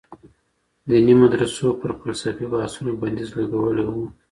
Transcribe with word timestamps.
دیني 0.87 1.13
مدرسو 1.21 1.67
پر 1.79 1.89
فلسفي 1.99 2.45
بحثونو 2.51 2.91
بندیز 3.01 3.29
لګولی 3.39 3.83
و. 3.87 3.93